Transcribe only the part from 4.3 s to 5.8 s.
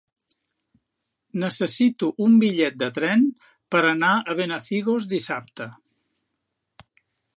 a Benafigos dissabte.